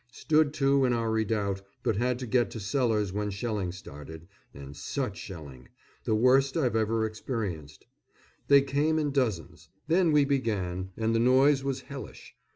[0.13, 4.75] Stood to in our redoubt, but had to get to cellars when shelling started and
[4.75, 5.67] such shelling:
[6.05, 7.85] the worst I've ever experienced.
[8.47, 9.69] They came in dozens.
[9.87, 12.33] Then we began, and the noise was hellish.